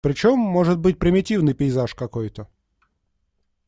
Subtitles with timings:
[0.01, 2.47] Причем, может быть примитивный пейзаж какой-то.